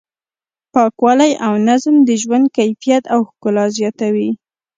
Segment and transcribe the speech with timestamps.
[0.73, 4.29] پاکوالی او نظم د ژوند کیفیت او ښکلا زیاتوي.